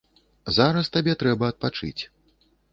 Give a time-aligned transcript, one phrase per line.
[0.55, 2.03] Зараз табе трэба адпачыць.